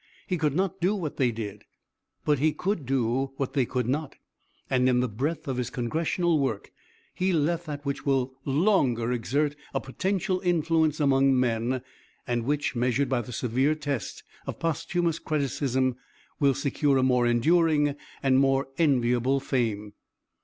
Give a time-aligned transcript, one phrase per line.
[0.25, 1.63] He could not do what they did,
[2.25, 4.15] but he could do what they could not,
[4.67, 6.71] and in the breadth of his Congressional work
[7.13, 11.83] he left that which will longer exert a potential influence among men,
[12.25, 15.97] and which, measured by the severe test of posthumous criticism,
[16.39, 19.93] will secure a more enduring and more enviable fame.